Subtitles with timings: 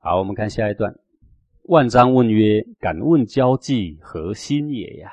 [0.00, 0.94] 好，我们看下一段。
[1.64, 5.10] 万章问曰：“敢问交际何心也呀？”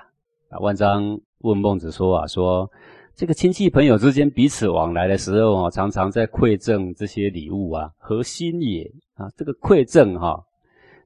[0.50, 2.70] 啊，万章问孟子说啊，说
[3.16, 8.84] 这个亲戚朋友之间彼此往来的时候啊，常常在馈赠这些礼物啊，何心也
[9.16, 9.28] 啊？
[9.36, 10.40] 这个馈赠哈，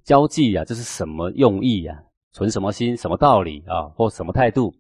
[0.04, 1.98] 交际啊，这是什么用意啊？
[2.34, 2.98] 存什么心？
[2.98, 3.84] 什么道理啊？
[3.96, 4.74] 或什么态度？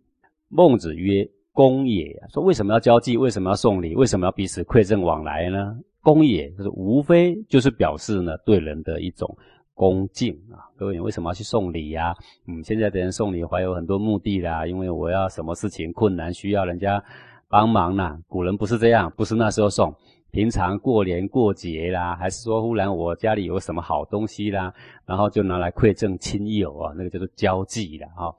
[0.49, 3.15] 孟子曰：“公也。”说为什么要交际？
[3.15, 3.95] 为什么要送礼？
[3.95, 5.79] 为什么要彼此馈赠往来呢？
[6.01, 9.37] 公也，就是无非就是表示呢对人的一种
[9.73, 10.63] 恭敬啊。
[10.77, 12.15] 各位，你为什么要去送礼呀？
[12.47, 17.03] 嗯，现在的人送礼怀有很多目的啦，因为我要什么事情困难需要人家
[17.47, 18.17] 帮忙啦。
[18.27, 19.93] 古人不是这样，不是那时候送，
[20.31, 24.73] 平常过年过节啦，还是说忽然我家里有什么好东西啦，
[25.05, 28.31] 然后就拿来馈赠亲友啊，那个叫做交际的啊。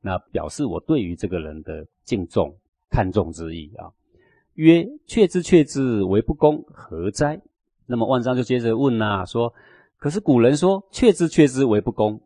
[0.00, 2.54] 那表示我对于这个人的敬重、
[2.90, 3.88] 看重之意啊。
[4.54, 7.40] 曰：却之却之，为不公，何哉？
[7.86, 9.52] 那么万章就接着问呐，说：
[9.98, 12.20] 可是古人说却之却之为不公，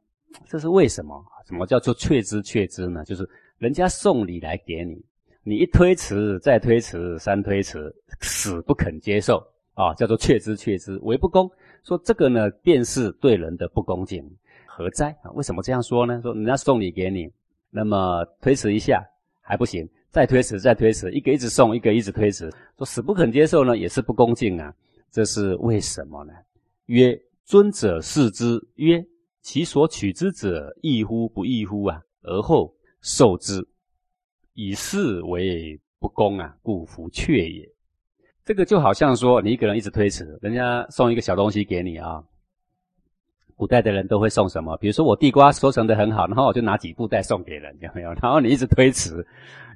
[0.47, 1.25] 这是为什么？
[1.47, 3.03] 什么叫做却之却之呢？
[3.05, 5.03] 就是人家送礼来给你，
[5.43, 9.43] 你一推辞，再推辞，三推辞，死不肯接受
[9.73, 11.51] 啊，叫做却之却之为不公。
[11.83, 14.23] 说这个呢，便是对人的不恭敬，
[14.67, 15.17] 何哉？
[15.23, 16.21] 啊，为什么这样说呢？
[16.23, 17.33] 说人家送礼给你，
[17.71, 19.03] 那么推辞一下
[19.41, 19.89] 还不行。
[20.11, 24.73] 再推迟，再推迟，一个一直送，一个一直推迟，说死不肯接受呢，也是不恭敬啊。
[25.11, 26.33] 这是为什么呢？
[26.87, 29.05] 曰：尊者视之，曰：
[29.43, 32.01] 其所取之者，异乎不异乎啊？
[32.23, 33.67] 而后受之，
[34.55, 37.69] 以是为不公啊，故弗却也。
[38.45, 42.25] 这个就好像说，你一个人一直推迟，人家送一个小东西给你啊。
[43.59, 44.75] 古代的人都会送什么？
[44.79, 48.15] 比如说我地瓜收成的很好，然后我就拿几布袋送给人，有没有？
[48.23, 49.27] 然后你一直推迟。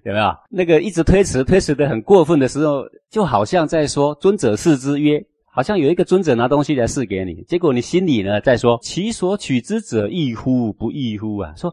[0.05, 11.73] 有没有那个一直推迟、推迟的很过分的时候，就好像在说“尊者视之曰”，好像有一个尊者拿东西来试给你，结果你心里呢在说“其所取之者异乎不异乎啊？”说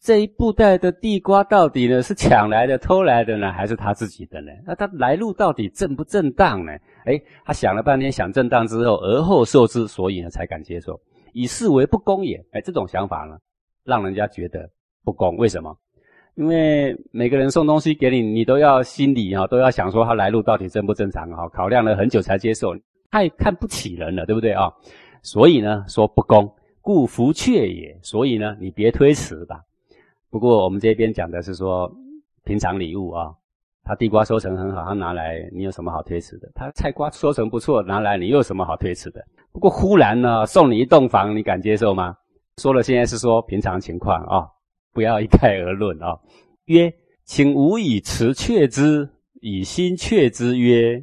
[0.00, 4.52] 这一布袋的地瓜到底呢是抢来的、偷来的呢，还是他自己的呢？
[4.64, 6.70] 那他来路到底正不正当呢？
[7.06, 10.92] 哎，他想了半天，想正当之后，而后受之，所以呢才敢接受，
[11.32, 12.44] 以视为不公也。
[12.52, 13.38] 哎，这种想法呢，
[13.84, 14.68] 让人家觉得
[15.04, 15.36] 不公。
[15.36, 15.76] 为什么？
[16.34, 22.76] 因为每个人送东西给你，你都要心里啊，都要想说他来路到底正不正常啊，考量了很久才接受，
[23.10, 24.72] 太看不起人了，对不对啊？
[25.22, 26.48] 所以呢，说不公，
[26.80, 27.98] 故弗却也。
[28.02, 29.60] 所以呢，你别推辞吧。
[30.30, 31.90] 不过我们这边讲的是说
[32.44, 33.34] 平常礼物啊，
[33.82, 36.48] 他地瓜收成很好，他拿来你有什么好推辞的？
[36.54, 39.24] 他菜瓜收成不错，拿来你又有什么好推辞的？
[39.52, 42.14] 不过忽然呢，送你一栋房，你敢接受吗？
[42.56, 44.46] 说了，现在是说平常情况啊。
[44.90, 46.18] 不要一概而论啊！
[46.64, 46.92] 曰，
[47.24, 49.08] 请吾以辞却之，
[49.40, 50.58] 以心却之。
[50.58, 51.00] 曰，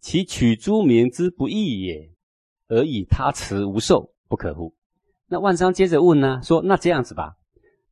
[0.00, 2.10] 其取诸民之不义也，
[2.68, 4.74] 而以他辞无受，不可乎？
[5.26, 7.32] 那万章接着问呢，说那这样子吧，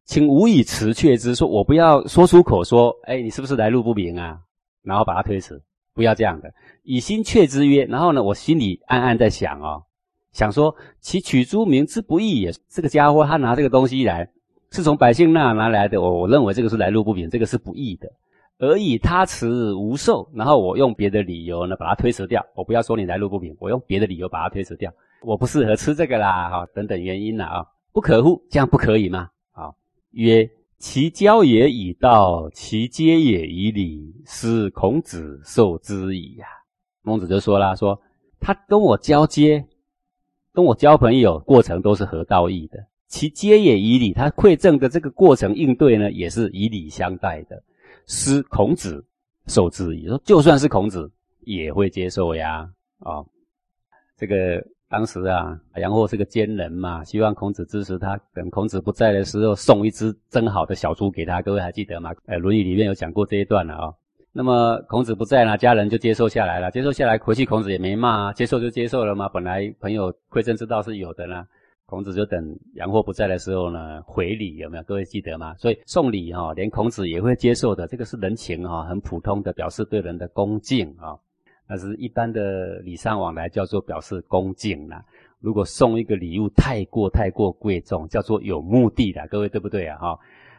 [0.05, 4.39] 请吾以辞却之，说我不要说出口说，哎，你是不是来路不明啊？
[4.83, 5.63] 然后把他推辞，
[5.97, 6.53] 不要这样的，
[6.85, 7.67] 以心却之。
[7.67, 9.83] 曰，然后呢，我心里暗暗在想哦，
[10.31, 14.31] 想说其取诸民之不义也，这个家伙他拿这个东西来。
[14.73, 18.11] 是从百姓那拿来的，我我认为这个是来路不明，这个是不义的，
[18.59, 24.93] 而以他辞无受，然后我用别的理由呢把它推辞掉，我不要说你来路不明，我用别的理由把它推辞掉，
[25.23, 28.43] 我不适合吃这个啦，哈，等等原因啦啊，不可乎？
[28.51, 29.31] 这样不可以吗？
[29.53, 29.71] 啊，
[30.11, 36.47] 曰：其交也以道，其接也以礼，是孔子受之矣呀。
[37.03, 38.01] 孟子就说啦，说
[38.39, 39.67] 他跟我交接，
[40.53, 42.79] 跟我交朋友过程都是合道义的。
[43.09, 47.63] 其接也以礼，他馈赠的这个过程应对呢，也是以礼相待的。
[48.07, 49.05] 师孔子
[49.47, 51.11] 受之矣，说就算是孔子
[51.41, 52.69] 也会接受呀。
[52.99, 53.25] 啊，
[54.17, 58.17] 这个当时啊，杨货是个奸人嘛，希望孔子支持他。
[58.33, 61.43] 等孔子不在的时候，送一只蒸好的小猪给他。
[61.43, 62.13] 各位还记得吗？
[62.27, 63.93] 哎，《论语》里面有讲过这一段了啊。
[64.33, 66.71] 那么孔子不在了，家人就接受下来了。
[66.71, 69.29] 接受下来回去，孔子也没骂，接受就接受了嘛。
[69.29, 71.45] 本来朋友馈赠之道是有的呢。
[71.87, 74.83] 孔子就等杨货不在的时候呢，回礼有没有？
[74.85, 75.55] 各位记得吗？
[75.57, 81.17] 所以送礼哈，连孔子也会接受的，这个是人情哈，很普通的表示对人的恭敬啊。
[81.69, 85.05] 那是一般的礼尚往来，叫做表示恭敬啦。
[85.41, 89.99] 如果送一个礼物太过太过贵重，叫做有目的的，各位对不对啊？
[89.99, 90.19] 哈，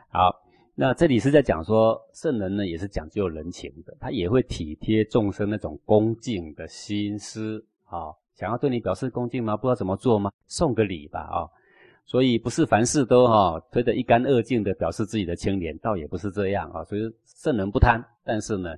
[0.09, 0.41] 好，
[0.75, 8.13] 那这里是在讲说圣人呢，也是讲究人情的，他也会体贴众生那种恭敬的心思啊。
[8.35, 9.57] 想要对你表示恭敬吗？
[9.57, 10.31] 不知道怎么做吗？
[10.45, 11.49] 送个礼吧，啊！
[12.05, 16.83] 所以不是凡事都哈推得一干二净的表示自己的清廉，倒也不是这样啊。
[16.83, 18.69] 所以圣人不贪，但是呢，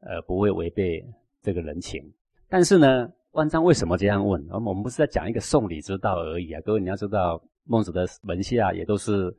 [0.00, 1.04] 呃，不会违背
[1.46, 2.02] 这个人情。
[2.48, 4.44] 但是呢，万章为什么这样问？
[4.50, 6.60] 我们不是在讲一个送礼之道而已啊！
[6.64, 9.32] 各位你要知道，孟子的门下也都是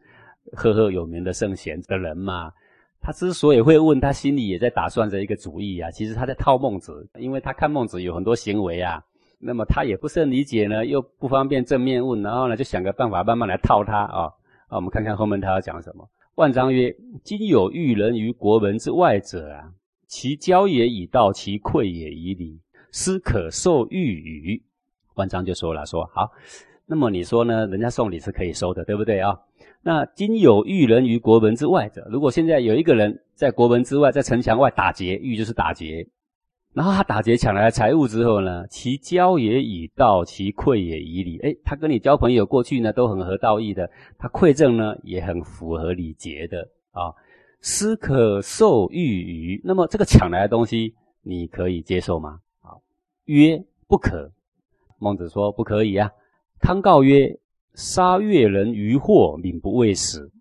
[0.54, 2.50] 赫赫有名的圣贤的人嘛。
[3.02, 5.92] 他之所以会问，他心里也在打算着一个主意啊。
[5.92, 9.04] 其实他在套孟子，因为他看孟子有很多行为啊，
[9.38, 14.24] 那么他也不是很理解呢，又不方便正面问，然后呢就想个办法慢慢来套他啊。
[14.70, 16.10] 啊，我们看看后面他要讲什么。
[16.36, 16.96] 万章曰
[17.26, 19.74] ：“今有遇人于国门之外者啊，
[20.08, 22.60] 其交也以道，其馈也以礼，
[22.92, 24.64] 斯可受欲与？”
[25.16, 26.32] 万章就说了：“说好，
[26.86, 27.68] 那么你说呢？
[27.68, 29.38] 人家送礼是可以收的，对不对啊？”
[29.84, 36.08] 那今有遇人于国门之外者，如果现在有一个人在国门之外，在城墙外打劫，遇就是打劫，
[36.74, 41.40] 然后他打劫抢来了财物之后呢，其交也以道，其馈也以礼。
[41.40, 47.14] 哎，他跟你交朋友过去呢都很合道义的，他馈赠呢也很符合礼节的啊。
[47.62, 49.62] 斯可受欲于？
[49.64, 52.40] 那么这个抢来的东西，你可以接受吗？
[52.62, 52.76] 啊，
[53.26, 54.32] 曰不可。
[55.00, 56.12] 孟子说不可以啊。
[56.60, 57.40] 康告曰。
[57.74, 60.32] 杀越人于祸，民不畏死；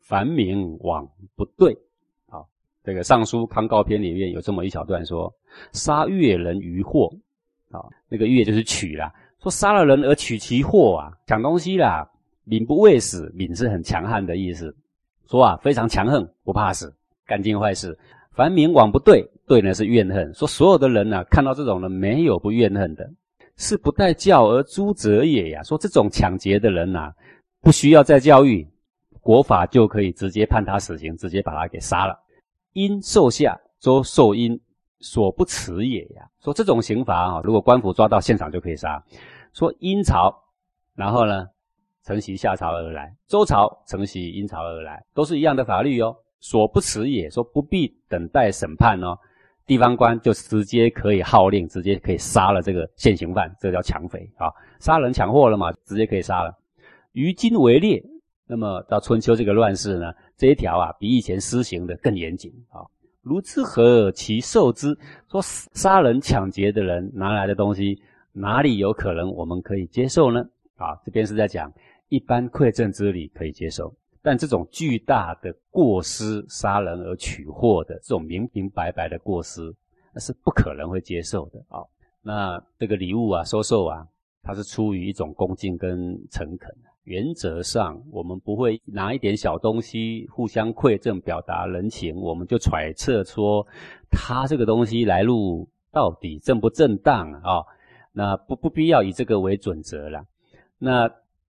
[0.00, 1.06] 凡民往
[1.36, 1.76] 不对。
[2.30, 2.40] 啊，
[2.82, 5.30] 这个《尚书康告篇》里面有这么一小段说：
[5.72, 7.12] 杀越人于祸，
[7.70, 9.12] 啊，那个越就是取啦。
[9.38, 12.10] 说杀了人而取其货啊，抢东西啦。
[12.44, 14.74] 民不畏死，民是很强悍的意思。
[15.28, 16.94] 说啊，非常强横，不怕死，
[17.26, 17.98] 干尽坏事。
[18.32, 20.32] 凡民往不对，对呢是怨恨。
[20.34, 23.08] 说所有的人呢，看到这种人，没有不怨恨的。
[23.56, 25.60] 是不待教而诛者也呀！
[25.64, 27.12] 说这种抢劫的人呐，
[27.60, 28.64] 不需要再教育，
[29.20, 32.16] 国法就可以直接判他死刑，直接把他给杀了。
[32.72, 34.58] 因受下，周受因
[35.00, 36.22] 所不辞也呀！
[36.40, 39.02] 说这种刑罚啊，如果官府抓到现场就可以杀。
[39.52, 40.32] 说殷朝，
[40.94, 41.48] 然后呢，
[42.08, 46.16] 承袭夏朝而来，周朝承袭殷朝而来，都是一样的法律哦。
[46.40, 49.14] 所不辞也，说不必等待审判哦。
[49.66, 54.48] 地方官就直接可以号令，直接可以杀了这个现行犯，这叫抢匪啊！
[54.80, 56.56] 杀人抢货了嘛，直接可以杀了。
[57.12, 58.02] 于今为烈，
[58.46, 62.80] 那么到春秋这个乱世呢，这一条啊比以前施行的更严谨啊。
[63.20, 64.96] 如之何其受之？
[65.30, 68.00] 说杀人抢劫的人拿来的东西，
[68.32, 70.40] 哪里有可能我们可以接受呢？
[70.76, 71.70] 啊，这边是在讲
[72.08, 73.94] 一般馈赠之礼可以接受。
[74.20, 79.72] 但这种巨大的过失，杀人而取货的这种明明白白的过失，
[80.12, 81.80] 那是不可能会接受的啊。
[82.20, 84.06] 那这个礼物啊，收受啊，
[84.42, 86.74] 它是出于一种恭敬跟诚恳。
[87.04, 93.66] 原则上，我们不会拿一点小东西互相馈赠，表达人情，我们就揣测说
[94.10, 97.62] 他这个东西来路到底正不正当啊？
[98.12, 100.26] 那不不必要以这个为准则了。
[100.76, 101.08] 那。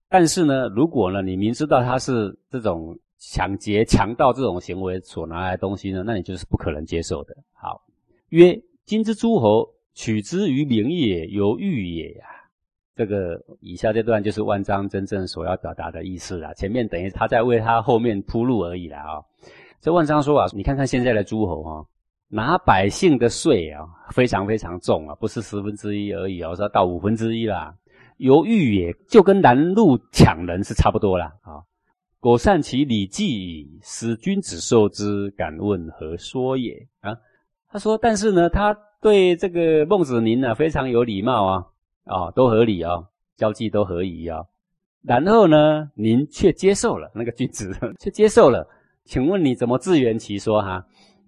[0.10, 7.36] 但是呢，如果呢，你明知道他是这种抢劫、强盗这种行为所拿来的东西呢，那你就是不可能接受的。
[7.54, 7.82] 好，
[8.30, 12.26] 曰：今之诸侯取之于名也，犹豫也呀。
[12.96, 16.52] 这个以下这段就是万章真正所要表达的意思了。
[16.56, 19.22] 前面等于他在为他后面铺路而已了啊。
[19.80, 21.86] 这万章说啊，你看看现在的诸侯啊，
[22.28, 27.76] 拿百姓的税啊，非常非常重啊，不是十分之一而已哦，说到五分之一啦。
[28.18, 31.62] 犹豫也，就跟拦路抢人是差不多了啊！
[32.20, 36.74] 果善其礼记矣，使君子受之，敢问何说也？
[37.02, 37.16] 啊，
[37.70, 41.66] 他说，但是呢，他对这个孟子您呢非常有礼貌啊，
[42.06, 43.04] 啊，都合理啊，
[43.38, 44.44] 交际都合宜啊。
[45.04, 48.68] 然后呢，您却接受了那个君子， 却接受了，
[49.06, 50.84] 请问你怎么自圆其说哈？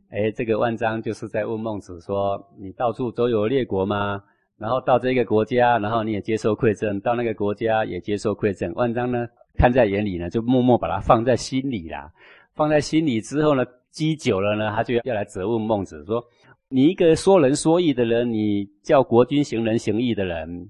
[0.10, 4.24] 哎，这个万章就是在问孟子说，你到处周游列国吗？
[4.60, 8.72] 然后到这个国家，然后你也接受馈赠；到那个国家也接受馈赠。
[8.76, 9.26] 万章呢，
[9.58, 12.12] 看在眼里呢，就默默把它放在心里啦。
[12.54, 16.22] 放在心里之后呢，积久了呢，他就要来责问孟子说
[16.68, 20.70] ：“你一个说仁说义的人，你叫国君行仁行义的人，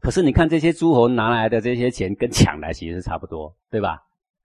[0.00, 4.02] 可是你看这些诸侯拿来的这些钱跟抢来其实是差不多，对吧？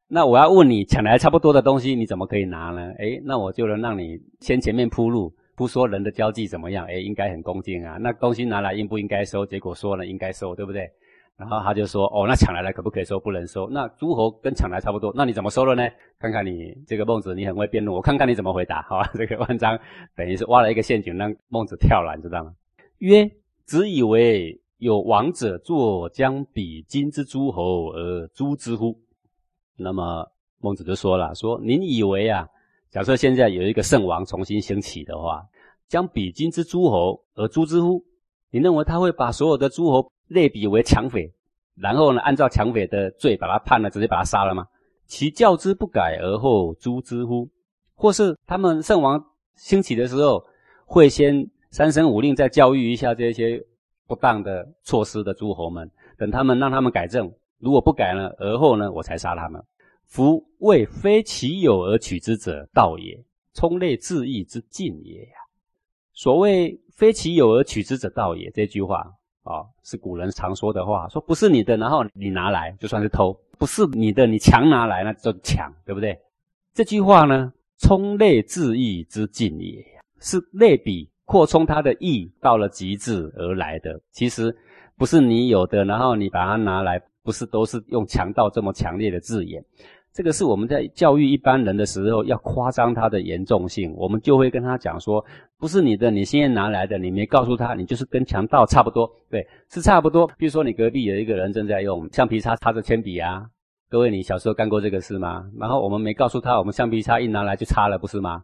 [0.10, 2.92] 那我要问你，抢来差不多的东西，你怎么可以拿呢？
[3.00, 7.98] 诶，那我就能让你先前面铺路。”不说人的交际怎么样，哎，应该很恭敬啊。
[8.00, 9.46] 那东西拿来应不应该收？
[9.46, 10.90] 结果说了应该收，对不对？
[11.36, 13.20] 然后他就说，哦，那抢来了可不可以收？
[13.20, 13.68] 不能收。
[13.70, 15.84] 那诸侯跟抢来差不多，那你怎么收了呢？
[16.20, 19.10] 看看你这个孟子，你很会辩论，我看看你怎么回答，好吧？
[19.18, 19.78] 这个万章
[20.16, 22.54] 等于是挖了一个陷阱，让孟子跳了，你知道吗？
[23.00, 23.30] 曰：
[23.66, 29.00] 子以为有王者坐将比今之诸侯而诛之乎？
[29.76, 32.48] 那么孟子就说了，说您以为啊？
[32.94, 35.44] 假设现在有一个圣王重新兴起的话，
[35.88, 38.06] 将比今之诸侯而诛之乎？
[38.52, 41.34] 你认为他会把所有的诸侯类比为强匪，
[41.76, 44.68] 然后呢，按照强匪的罪把他判了，直接把他杀了吗？
[45.08, 47.50] 其教之不改而后诛之乎？
[47.96, 49.20] 或是他们圣王
[49.56, 50.46] 兴起的时候，
[50.86, 53.60] 会先三申五令再教育一下这些
[54.06, 59.60] 不当的措施的诸侯们，等他们让他们改正，如果不改呢，而后呢，我才杀他们。
[60.08, 63.18] 夫为非其有而取之者，道也；
[63.54, 65.36] 冲类自义之尽也呀。
[66.14, 68.52] 所谓非其有而取之者，道也。
[68.52, 69.12] 这句话
[69.44, 76.18] 啊，是古人常说的话，说不是你的，然后你拿来就算是偷；不是你的，你强拿来那就抢，对不对？
[76.74, 79.84] 这句话呢，冲类自义之尽也，
[80.20, 84.00] 是类比扩充它的义到了极致而来的。
[84.12, 84.56] 其实
[84.96, 89.64] 不是你有的，然后你把它拿来，不是都是用强盗这么强烈的字眼。
[90.14, 93.92] 这个是我们在教育一般人的时候，要夸张它的严重性。
[93.98, 95.26] 我们就会跟他讲说，
[95.58, 99.10] 不是你的，你现在拿来的，你没告诉他，你就是跟强盗差不多。
[99.32, 100.28] 对，是差不多。
[100.38, 103.44] 比如说，你隔壁有一个人正在用橡皮擦擦着铅笔啊，
[103.90, 105.46] 各位，你小时候干过这个事吗？
[105.60, 108.44] 然后我们没告诉他，我们橡皮擦一拿来就擦了，不是吗？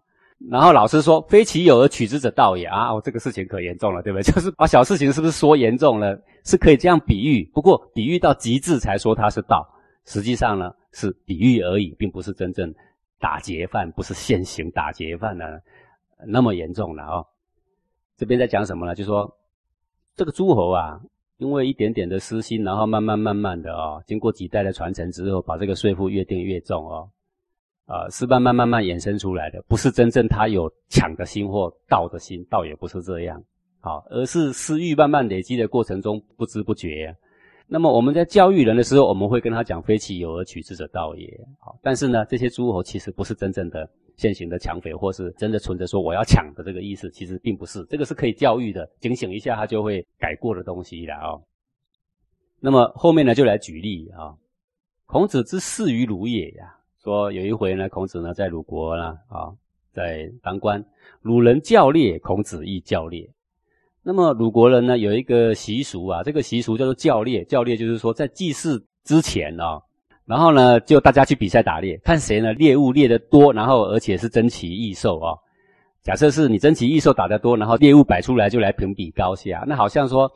[0.50, 2.94] 然后老师说，非其有而取之者道也啊！
[2.94, 4.24] 哦，这个事情可严重了，对不对？
[4.34, 6.20] 就是把小事情是不是说严重了？
[6.46, 9.68] 是可以这样比喻，不过比喻到极致才说它是道。
[10.06, 12.74] 实际上呢，是比喻而已，并不是真正
[13.20, 15.46] 打劫犯，不是现行打劫犯呢
[16.28, 17.24] 那么严重了啊。
[18.18, 18.94] 这边在讲什么呢？
[18.96, 19.38] 就说
[20.16, 21.00] 这个诸侯啊，
[21.38, 27.10] 因为一点点的私心，然后慢慢慢慢的啊，经过几代的传承之后，把这个税负越定越重哦，
[27.86, 33.42] 啊，是慢慢慢慢衍生出来的，不是真正他有抢的心或盗的心，倒也不是这样，
[33.80, 37.16] 好，而是私欲慢慢累积的过程中，不知不觉。
[37.72, 41.40] 那么我们在教育人的时候，我们会跟他讲“非其有而取之者道也”。
[41.62, 47.86] 好，但是呢，这些诸侯其实不是真正的现行的抢匪，或是真的存着说我要抢的这个意思，其实并不是。
[47.86, 51.38] 这个是可以教育的，警醒一下他就会改过的东西了啊。
[52.60, 54.34] 那么后面呢，就来举例啊。
[55.06, 59.54] 孔子之事于鲁也呀，说有一回呢，孔子呢在鲁国呢啊，
[59.94, 60.84] 在当官，
[61.22, 63.30] 鲁人教猎，孔子亦教猎。
[64.02, 67.44] 那么鲁国人呢有一个习俗啊，这个习俗叫做教猎。
[67.44, 69.82] 教猎就是说在祭祀之前啊，
[70.26, 75.36] 然后呢就大家去比赛打猎，看谁呢猎物猎得多，然后而且是珍奇异兽啊。
[76.02, 79.64] 假设是你珍奇异兽打得多，然后猎物摆出来就来评比高下。
[79.68, 80.32] 那好像说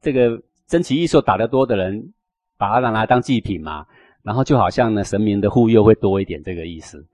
[0.00, 2.12] 这个珍奇异兽打得多的人，
[2.58, 3.86] 把它拿来当祭品嘛，
[4.24, 7.06] 然后就好像呢神明的护佑会多一点这个意思。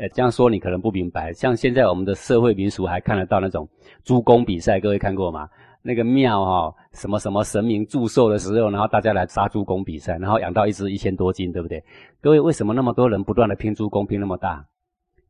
[0.00, 1.30] 呃，这样说你可能不明白。
[1.34, 3.68] 像现在我们的社会民俗还看得到那种
[4.02, 5.46] 猪公比赛，各位看过吗？
[5.82, 11.84] 那个庙哈，什么什么神明祝寿的时候，然后大家来杀猪公比赛，然后养到一只一千多斤，对不对？
[12.22, 14.64] 各位，为什么那么多人不断的拼猪公拼那么大？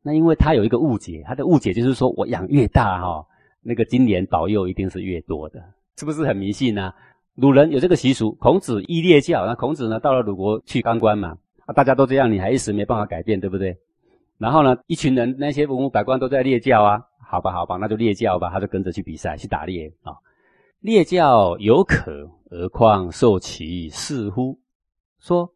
[0.01, 3.25] 那因为他有一个误解，他的误解就是说我养越大哈，
[3.61, 5.61] 那个今年保佑一定是越多的，
[5.97, 6.93] 是不是很迷信呢？
[7.35, 11.35] 鲁人有这个习俗，孔子依列教，那孔子呢到了鲁国去当官嘛，
[11.65, 13.77] 啊，大家都这样，你还一时没办法改变，对不对？
[14.41, 20.17] 然后呢，一群人那些文武百官都在猎教啊，好吧，好吧，那就猎教吧，他就跟着去比赛去打猎啊。
[20.79, 24.57] 猎教有可，何况受其似乎？
[25.19, 25.47] 说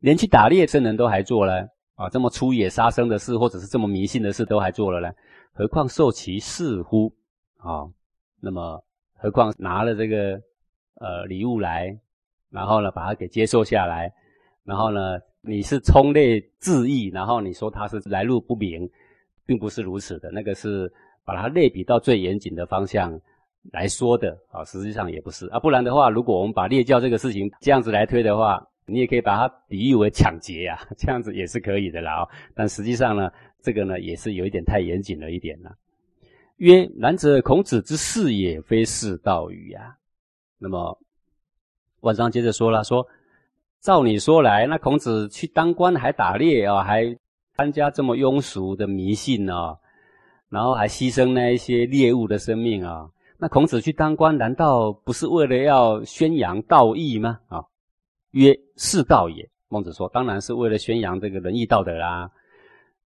[0.00, 5.10] 连去打猎真人都还做了啊，这么粗野杀生的事，或者是这么迷信的事都还做了呢，
[5.54, 7.10] 何况受其似乎？
[7.56, 7.88] 啊，
[8.38, 8.84] 那么
[9.16, 10.38] 何况拿了这个
[10.96, 11.98] 呃礼物来，
[12.50, 14.12] 然后呢把它给接受下来，
[14.64, 15.18] 然后呢？
[15.42, 18.86] 你是冲类自义，然后你说他是来路不明，
[19.46, 20.30] 并不是如此的。
[20.30, 20.92] 那个是
[21.24, 23.18] 把它类比到最严谨的方向
[23.72, 25.58] 来说的啊，实际上也不是啊。
[25.58, 32.28] 不然的话，如果我们把列教这个事情这样子来推的话，你也可以把它比喻为抢劫呀，这样子也是可以的啦。
[32.54, 33.30] 但实际上呢，
[33.62, 35.74] 这个呢也是有一点太严谨了一点了。
[36.58, 39.96] 曰：然则孔子之事也，非是道语呀。
[40.58, 40.98] 那么
[42.00, 43.08] 万章接着说了说。
[43.80, 47.16] 照你说来，那孔子去当官还打猎啊，还
[47.56, 49.78] 参加这么庸俗的迷信哦，
[50.50, 53.08] 然后还牺牲那一些猎物的生命啊。
[53.38, 57.40] 那孔子去当官，难道不是为了要宣扬道义吗？
[57.48, 57.64] 啊，
[58.32, 59.48] 曰是道也。
[59.68, 62.30] 孟子说，当然是为了宣扬这个仁义道德啦。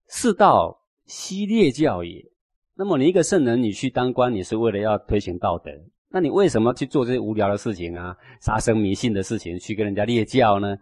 [0.07, 2.25] 是道悉列教也。
[2.73, 5.71] 那么你一个圣人，你去当官，你是为了要推行道德。
[6.15, 8.15] 那你为什么去做这些无聊的事情啊？
[8.39, 10.77] 杀生迷信的事情，去跟人家列教呢？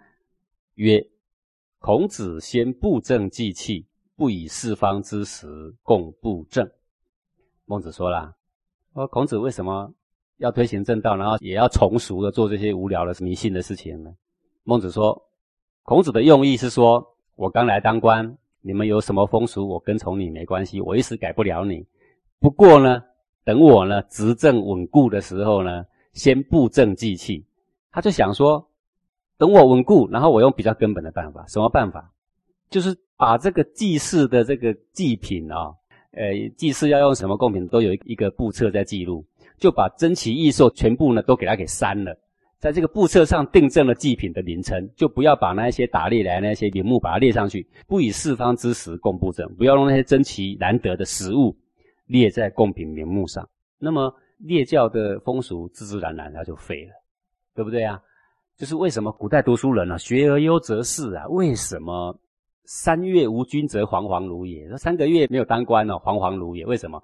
[0.76, 1.02] 曰：
[1.80, 3.86] 孔子先布政祭器，
[4.18, 6.70] 不以四方之时共布政。
[7.64, 8.36] 孟子说了：
[8.94, 9.90] 说孔子为什么
[10.36, 14.14] 要推行正道，然后也要从俗的做这些无聊的迷信的事情呢？
[14.66, 15.30] 孟子说，
[15.84, 17.02] 孔子的用意是说，
[17.36, 21.88] 我刚来当官，你们有什么风俗，我跟从你没关系，我一时改不了你。
[22.38, 23.02] 不过呢。
[23.44, 27.46] 等我呢执政稳固的时候呢，先布政祭器。
[27.92, 28.66] 他就想说，
[29.38, 31.46] 等我稳固，然后我用比较根本的办法。
[31.48, 32.12] 什么办法？
[32.70, 35.74] 就是把这个祭祀的这个祭品啊，
[36.12, 39.26] 呃，祭祀要用什么贡品，都有一个布册在记录。
[39.58, 42.18] 就把珍奇异兽全部呢都给他给删了，
[42.58, 51.56] 在这个布册上订正了祭品的名称，就不要把那些打猎来那些陵墓把它列上去，不以四方之食供布政，不要用那些珍奇难得的食物
[52.12, 53.48] 列在贡品名目上。
[53.80, 56.92] 那么列教的风俗自自然然它就废了，
[57.56, 58.02] 对不对啊？
[58.58, 61.26] 就是为什么古代读书人呢，学而优则仕啊？
[61.30, 62.16] 为什么
[62.66, 64.68] 三月无君则惶惶如也？
[64.68, 66.66] 说三个月没有当官呢，惶惶如也？
[66.66, 67.02] 为什么？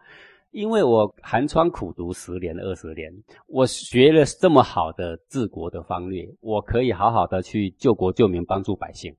[0.52, 3.12] 因为我寒窗苦读十年二十年，
[3.48, 9.16] 我学了这么好的治国的方略，我可以好好的去救国救民，帮助百姓。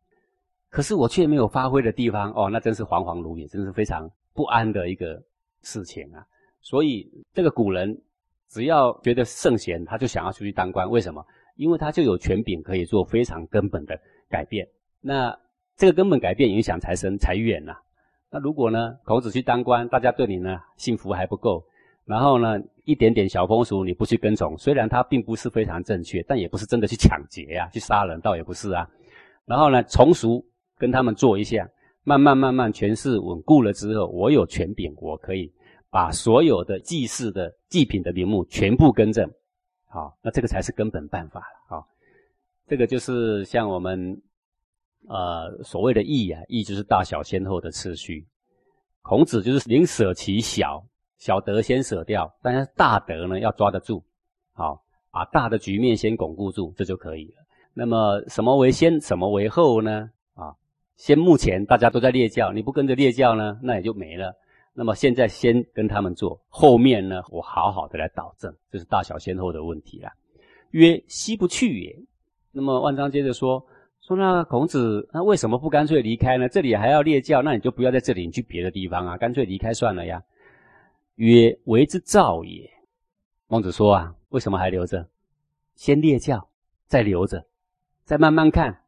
[0.71, 5.23] 可是我却没有发挥的地方，哦，那真是惶惶如也，真是非常不安的一个
[5.63, 6.25] 事情啊！
[6.61, 8.01] 所以这个古人
[8.49, 11.25] 只要觉得圣贤，他就想要出去当官，为什么？
[11.57, 14.69] 因为他就有权柄可以做非常根本的改变，
[15.01, 15.37] 那
[15.77, 17.77] 这个根本改变影响才深才远呐。
[18.31, 21.65] 那如果呢，孔子去当官，大家对你呢幸福还不够，
[22.05, 28.89] 然后呢一点点小风俗你不去跟从，虽然他并不是非常正确，但也不是真的去抢劫呀，去杀人倒也不是啊。
[29.45, 30.45] 然后呢从俗
[30.77, 31.69] 跟他们做一下，
[32.09, 35.53] 慢慢慢慢权势稳固了之后，我有权柄，我可以
[35.91, 39.31] 把所有的祭祀的祭品的名目全部更正。
[39.85, 41.47] 好，那这个才是根本办法了。
[41.69, 41.87] 好，
[42.67, 44.23] 这个就是像我们
[45.07, 48.27] 呃所谓的义啊，义就是大小先后的次序。
[49.03, 50.83] 孔子就是宁舍其小，
[51.19, 54.03] 小德先舍掉，但是大德呢要抓得住。
[54.55, 57.37] 好，把大的局面先巩固住，这就可以了。
[57.75, 60.11] 那么什么为先，什么为后呢？
[60.99, 64.35] 先目前大家都在列教，你不跟着列教呢，那也就没了。
[64.75, 70.11] 那么现在先跟他们做，后面呢，我好好的来导正，这是大小先后的问题了。
[70.73, 71.97] 曰：西不去也。
[72.51, 73.65] 那么万章接着说：
[74.01, 76.49] 说那孔子，那为什么不干脆离开呢？
[76.49, 80.21] 这里还要列教，那你就不要在这里，你去别的地方啊，干脆离开算了呀。
[81.15, 82.69] 曰：为之兆也。
[83.47, 85.09] 孟子说啊，为什么还留着？
[85.77, 86.49] 先列教，
[86.87, 87.47] 再留着，
[88.05, 88.81] 再慢慢看，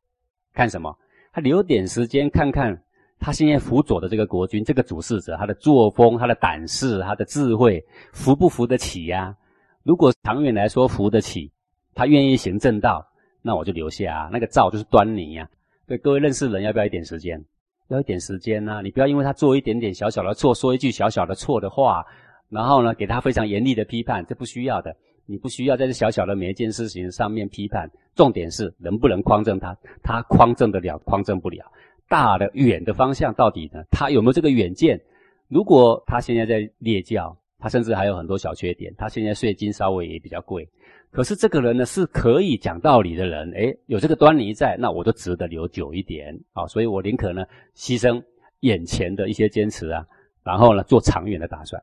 [0.53, 0.99] 看什么？
[1.33, 2.81] 他留点时间看看。
[3.23, 9.37] 他现在辅佐的这个国君，这个主事者，他的作风、他的胆识、他的智慧，扶不扶得起呀？
[9.83, 11.53] 如果长远来说扶得起，
[11.95, 13.07] 他愿意行正道，
[13.43, 14.31] 那我就留下啊。
[14.33, 15.47] 那个兆就是端倪呀。
[15.87, 17.45] 对各位认识人，要不要一点时间？
[17.89, 18.81] 要一点时间呐。
[18.83, 22.03] 你不要因为他做一点点小小的错，说一句小小的错的话，
[22.49, 24.97] 然后呢，给他非常严厉的批判，这不需要的。
[25.31, 31.65] 你不需要在这小小的每一件事情上面批判，重点是能不能匡正他，他匡正得了，匡正不了。
[32.09, 33.81] 大的远的方向到底呢？
[33.93, 35.01] 他有没有这个远见？
[35.47, 38.93] 如果他现在在列教，他甚至还有很多小缺点。
[38.99, 40.69] 他现在税金稍微也比较贵，
[41.13, 46.67] 可是这个人呢是可以讲道理的人，诶，有这个端倪在，那我就值得留久一点啊。
[46.67, 47.45] 所以我宁可呢
[47.77, 48.21] 牺牲
[48.63, 50.05] 眼前的一些坚持啊，
[50.43, 51.81] 然后呢做长远的打算。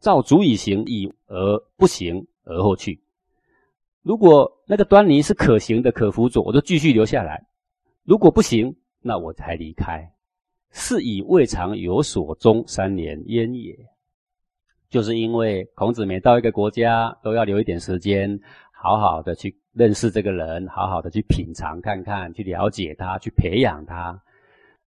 [0.00, 3.00] 照足以行，以而不行而后去。
[4.02, 7.46] 如果那个端倪是可行的、可辅佐，我就继续留下来；
[8.04, 10.10] 如果不行，那我才离开，
[10.70, 13.76] 是以未尝有所终三年焉也。
[14.88, 18.40] 就是因为孔子每到一个国家，都要留一点时间，
[18.72, 24.22] 好好的去认识这个人，好好的去品尝看看，去了解他，去培养他。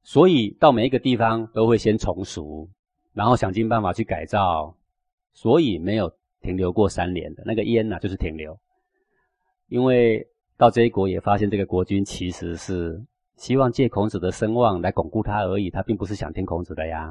[0.03, 2.71] 所以到每一个地方都会先从熟，
[3.13, 4.75] 然后想尽办法去改造。
[5.35, 8.59] 所以没有停留过三年的那个焉呢，就是停留。
[9.69, 10.27] 因为
[10.57, 13.01] 到这一国也发现这个国君其实是。
[13.37, 17.11] 希望借孔子的声望来巩固他而已，他并不是想听孔子的呀。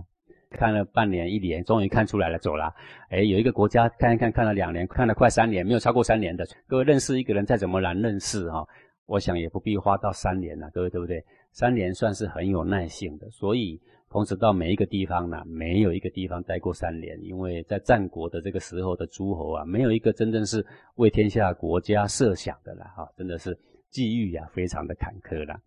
[0.51, 2.71] 看了半年一年，终于看出来了，走了。
[3.09, 6.45] 哎，有一个国家看一看，看了两年，看了快三年，没有超过三年的。
[6.67, 8.63] 各位认识一个人再怎么难认识哈，
[9.07, 11.25] 我想也不必花到三年了，各位对不对？
[11.51, 13.27] 三年算是很有耐性的。
[13.31, 23.55] 所以同时到每一个地方呢，没有一个地方待过三年，因为在战国的这个时候的诸侯啊，没有一个真正是为天下国家设想的了哈，真的是
[23.89, 25.59] 际遇呀，非常的坎坷了。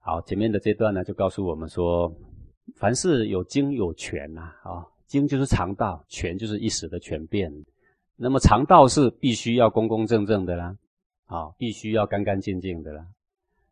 [0.00, 2.14] 好，前面的这段呢，就告诉我们说，
[2.76, 7.50] 凡事有经有权呐，啊，经就是常道，权就是一时的权变。
[8.16, 10.76] 那么常道是必须要公公正正的啦，
[11.26, 13.06] 啊，必须要干干净净的啦。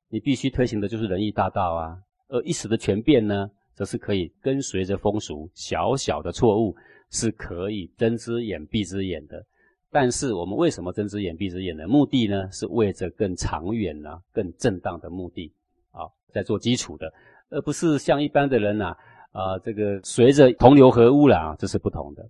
[0.09, 1.99] 你必须推行的就是仁义大道啊。
[2.29, 6.75] 而一时的权变呢，则是可以跟随着风俗，小小的错误
[7.11, 9.45] 是可以睁只眼闭只眼的。
[9.91, 12.51] 但是我们为什么睁只眼闭只眼的目的呢？
[12.51, 15.53] 是为着更长远呢、更正当的目的
[15.93, 16.09] 啊。
[16.33, 17.13] 在做基础的，
[17.51, 18.97] 而不是像一般的人呐，
[19.31, 22.29] 啊，这个随着同流合污了啊，这是不同的。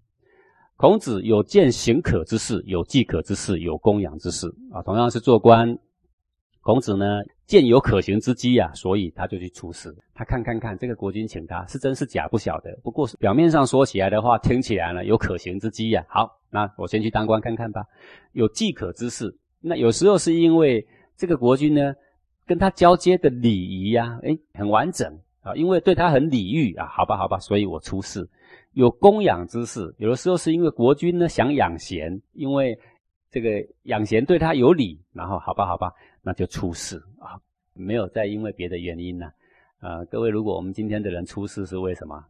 [0.77, 4.83] 孔子有见行可之事，有迹可之事，有供养之事啊。
[4.83, 5.79] 同样是做官，
[6.61, 7.07] 孔子呢
[7.47, 9.95] 见有可行之机啊，所以他就去出事。
[10.15, 16.05] 他看看看这个国君请他是真是假不晓得，不过表面上说起来的话，听起来呢有可行之机呀。
[16.09, 17.85] 好，那我先去当官看看吧。
[18.33, 20.85] 有既可之事，那有时候是因为
[21.17, 21.95] 这个国君呢
[22.45, 26.87] 跟他交接的礼仪呀，哎，很完整啊，因为对他很礼遇啊。
[26.87, 28.29] 好吧，好吧，所以我出事。
[28.73, 32.77] 有供养之事，有的时候是因为国君呢想养贤，因为
[33.31, 35.93] 这个养贤对他有礼，然后好吧，好吧。
[36.27, 37.39] 那就出事啊，
[37.73, 39.31] 没有再因为别的原因呢，
[39.79, 42.21] 啊，各位，如果我们今天的人出事是为什么？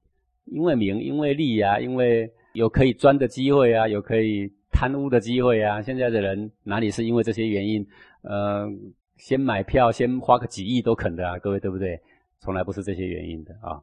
[0.44, 5.80] 因为名，因为利啊，因为有可以钻的机会啊，有可以贪污的机会啊。
[5.80, 7.86] 现在的人哪里是因为这些原因？
[8.20, 8.70] 呃，
[9.16, 11.98] 先买票，先花个几亿都肯的啊，各位对不对？
[12.38, 13.80] 从来不是这些原因的啊。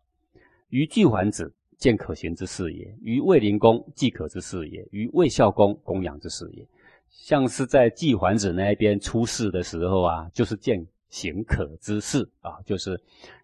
[0.70, 6.64] 于巨桓子见可行之事也，于卫灵公即可之事也，于卫孝公供养之事也。
[7.14, 13.00] 像是在季桓子那一边出事的时候啊，就是见行可之事啊，就是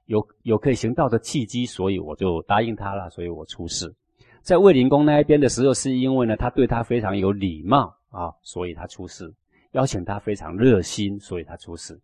[0.08, 3.94] 有有可以行道的契机，所以我就答应他了，所以我出事。
[4.42, 9.28] 在卫灵公那一边的时候，是因为呢他对他非常有礼貌啊，所以他出事；
[9.74, 11.98] 邀请他非常热心，所以他出事。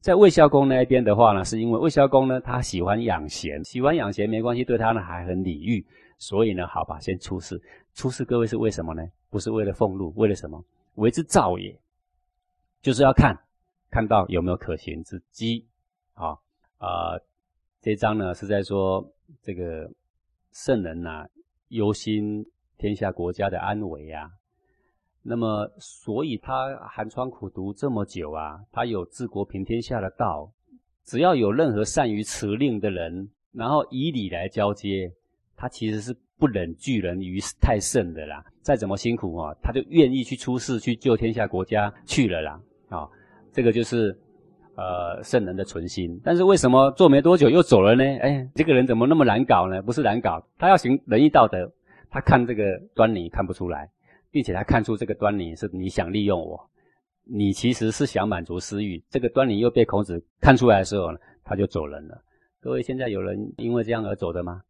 [0.00, 5.84] 在卫孝公那一边的话呢，是因为卫孝公呢他喜欢养贤，喜欢养贤没关系，对他呢还很礼遇，
[6.18, 7.60] 所以呢好吧，先出事。
[7.94, 9.02] 出事各位是为什么呢？
[9.28, 10.64] 不是为了俸禄，为了什么？
[10.94, 11.80] 为之造也，
[12.82, 13.36] 就是要看
[13.90, 15.66] 看到有没有可行之机
[16.14, 16.38] 啊
[16.78, 17.18] 啊！
[17.80, 19.90] 这章呢是在说这个
[20.52, 21.26] 圣人呐
[21.68, 22.44] 忧心
[22.76, 24.30] 天下国家的安危啊。
[25.22, 30.52] 那么，所以他寒窗苦读这么久啊，他有治国平天下的道。
[31.04, 35.12] 只要有任何善于辞令的人，然后以礼来交接，
[35.56, 36.16] 他其实是。
[36.40, 42.60] 不忍拒人于太甚的啦，再怎么辛苦啊，他就愿意去出世去救天下国家去了啦。
[42.88, 43.06] 啊，
[43.52, 44.18] 这个就是
[44.74, 46.18] 呃圣人的存心。
[46.24, 48.02] 但是为什么做没多久又走了呢？
[48.20, 49.82] 哎，这个人怎么那么难搞呢？
[49.82, 51.70] 不是难搞，他要行仁义道德，
[52.08, 53.90] 他看这个端倪看不出来，
[54.30, 56.58] 并且他看出这个端倪是你想利用我，
[57.24, 59.00] 你其实是想满足私欲。
[59.10, 62.20] 这个端倪又被孔子看出来的时候呢，他就走人了。
[62.60, 64.62] 各位现在有人因为这样而走的吗？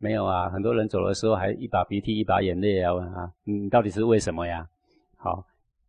[0.00, 2.94] 没有啊，很多人走的时候还一把鼻涕一把眼泪啊！
[3.14, 4.68] 啊，你到底是为什么呀？
[5.16, 5.44] 好，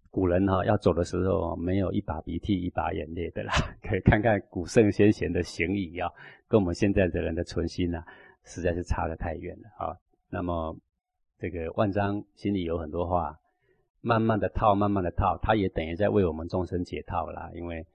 [0.10, 3.54] 古人哈要走的时候没有一把鼻涕一把眼泪的啦，
[3.88, 6.10] 可以看看古圣先贤的行仪啊，
[6.48, 8.04] 跟我们现在的人的存心呐，
[8.45, 9.95] 实在是差得太远了啊。
[10.32, 10.76] 那么
[11.38, 13.38] 这个万章心里有很多话，
[14.02, 17.52] 慢慢的套，慢慢的套，他也等于在为我们众生解套啦。
[17.54, 17.86] 因为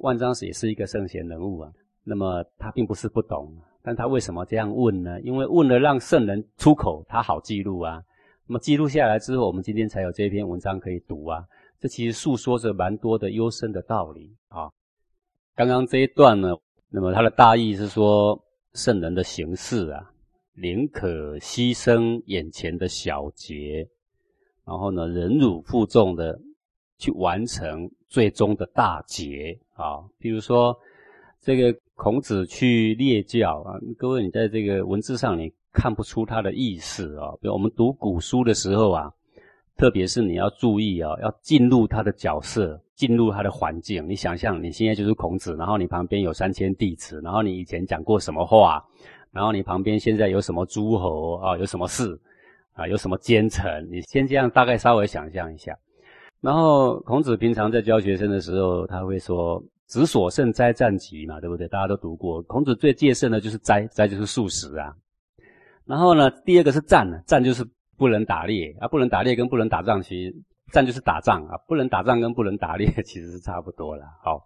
[0.00, 1.72] 万章是也是一个圣贤人物啊，
[2.04, 3.56] 那么他并不是不懂。
[3.86, 5.20] 但他为什么这样问呢？
[5.20, 8.02] 因为问了让圣人出口，他好记录啊。
[8.44, 11.44] 那么记录下来之后，我们今天才有这篇文章可以读啊。
[11.78, 14.68] 这其实诉说着蛮多的幽深的道理啊。
[15.54, 16.52] 刚刚这一段呢，
[16.88, 18.36] 那么它的大意是说，
[18.74, 20.10] 圣人的行事啊，
[20.54, 23.88] 宁可牺牲眼前的小节，
[24.64, 26.36] 然后呢，忍辱负重的
[26.98, 30.02] 去完成最终的大节啊。
[30.18, 30.76] 比如说
[31.46, 31.78] 这个。
[31.98, 37.32] 孔子去列教啊，各位，你在这个文字上你看不出他的意思啊。
[37.40, 39.10] 比如我们读古书的时候啊，
[39.78, 44.06] 特别是你要注意啊，要进入他的角色，进入他的环境。
[44.06, 48.84] 你想象你现在就是孔子，然后你旁边有三千弟子，然后你以前讲过什么话，
[49.32, 52.20] 然后你旁边现在有什么诸侯啊，有什么事
[52.74, 55.74] 啊，有什么奸臣，你先这样大概稍微想象一下。
[56.42, 59.64] 然后孔子平常在教学生的时候，他会说。
[59.86, 61.68] 子所胜斋战疾嘛，对不对？
[61.68, 62.42] 大家都读过。
[62.42, 64.92] 孔子最戒慎的就是哉”，“哉就是素食啊。
[65.84, 67.64] 然后呢，第二个是战，战就是
[67.96, 70.34] 不能打猎啊，不能打猎跟不能打仗，其实
[70.72, 74.04] 战就是打仗啊，不能打仗跟不能打猎 其实是差不多了。
[74.24, 74.44] 好，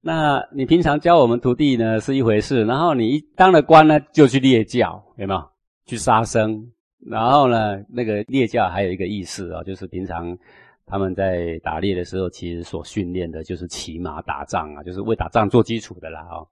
[0.00, 5.42] 那你平常教我们徒弟呢是一回事，然后你一当了官呢就去猎教，有没有？
[5.86, 6.64] 去杀生，
[7.04, 10.38] 然后呢那个猎教还有一个意思啊，就是平常。
[10.86, 16.46] 他们在打猎的时候，其实所训练的就是骑马打仗啊，就是为打仗做基础的啦哦。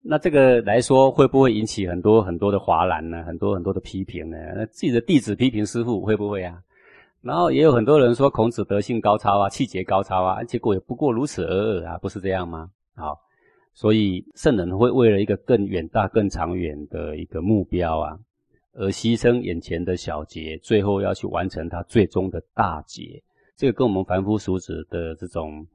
[0.00, 3.24] 那这个来说，会不会引起很多很多的哗然呢？
[3.24, 4.36] 很多很多的批评呢？
[4.54, 6.62] 那自己的弟子批评师傅会不会啊？
[7.20, 12.70] 然后也有很多人说孔子德性高超啊，气节高超啊，结果也不过如此而已啊，不是这样吗？
[12.94, 13.18] 好，
[13.72, 18.18] 所以圣人会为了一个更远大、更长远的一个目标啊，
[18.74, 23.22] 而牺牲眼前的小节，最后要去完成他最终的大节。
[23.56, 25.66] 这个跟我们凡夫俗子的这种，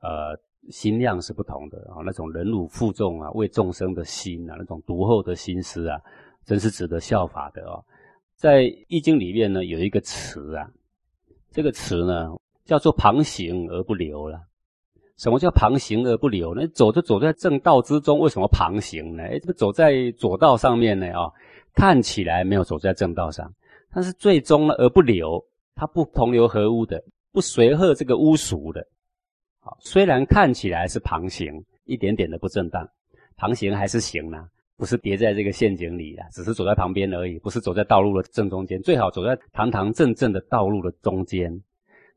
[0.00, 0.38] 呃，
[0.70, 2.00] 心量是不同的啊。
[2.04, 6.00] 那种忍辱负重啊，为众生的心啊，那种独厚的心思啊，
[6.44, 7.84] 真是值得效法的哦。
[8.36, 10.70] 在《易经》里面呢，有一个词啊，
[11.50, 12.28] 这个词呢
[12.64, 14.40] 叫做“旁行而不流”了。
[15.16, 16.64] 什么叫旁行而不流呢？
[16.68, 19.24] 走就走在正道之中，为什么旁行呢？
[19.24, 21.08] 哎，这个走在左道上面呢？
[21.08, 21.28] 啊，
[21.74, 23.52] 看起来没有走在正道上，
[23.92, 27.02] 但是最终呢而不流，它不同流合污的，
[27.38, 28.84] 不随和这个污俗的。
[29.60, 32.84] 好，虽然看起来是旁行，一点点的不正当，
[33.36, 34.48] 旁行还是行呢？
[34.76, 38.82] 不是跌在这个陷阱里啊，只是走在旁边而已，不是走在道路的正中间。
[38.82, 41.62] 最好走在堂堂正正的道路的中间。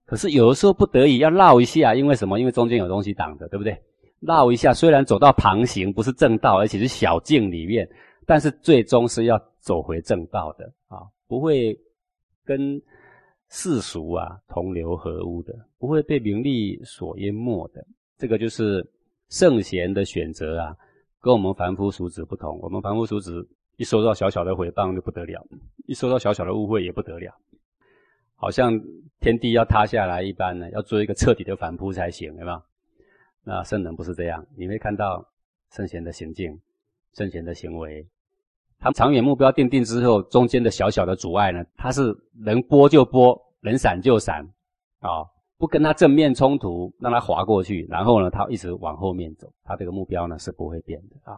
[0.07, 2.39] 可是有的时候不得已要绕一下，因为什么？
[2.39, 3.79] 因为中间有东西挡着，对不对？
[4.21, 7.88] 绕一下，虽然走到旁行，不是正道，而且是小径里面，
[8.25, 11.77] 但是最终是要走回正道的啊，不会
[12.43, 12.81] 跟
[13.51, 17.85] 世俗啊同流合污的，不会被名利所淹没的。
[18.17, 18.85] 这个就是
[19.27, 20.77] 圣贤的选择啊，
[21.19, 22.57] 跟我们凡夫俗子不同。
[22.61, 25.45] 我们凡夫俗子一收到小小的诽谤就不得了，
[25.85, 27.35] 一收到小小的误会也不得了。
[28.35, 28.79] 好像
[29.19, 32.63] 天地要塌下来一般呢，要做一个彻底的反扑才行，对吧？
[33.43, 35.27] 那圣人不是这样，你会看到
[35.71, 36.57] 圣贤的行径、
[37.13, 38.07] 圣贤的行为，
[38.81, 42.13] 他长远目标定定之后，中间的小小的阻碍呢，他是
[42.43, 44.43] 能拨就拨，能闪就闪，
[44.99, 45.23] 啊，
[45.59, 51.37] 不跟他正面冲突，让他滑过去，然后呢，他一直往后面走，他这个目标呢是不会变的啊。